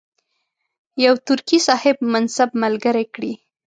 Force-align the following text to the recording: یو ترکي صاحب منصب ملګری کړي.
یو 1.05 1.15
ترکي 1.27 1.59
صاحب 1.67 1.97
منصب 2.13 2.49
ملګری 2.63 3.05
کړي. 3.13 3.33